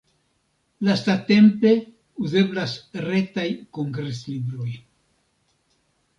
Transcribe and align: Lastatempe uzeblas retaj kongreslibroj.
Lastatempe 0.87 1.73
uzeblas 2.29 2.73
retaj 3.05 3.47
kongreslibroj. 3.81 4.69